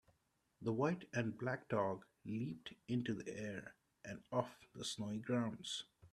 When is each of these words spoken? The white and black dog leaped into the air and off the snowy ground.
The 0.63 0.73
white 0.73 1.07
and 1.13 1.37
black 1.37 1.69
dog 1.69 2.05
leaped 2.25 2.73
into 2.87 3.13
the 3.13 3.37
air 3.37 3.75
and 4.03 4.23
off 4.31 4.65
the 4.73 4.83
snowy 4.83 5.19
ground. 5.19 5.59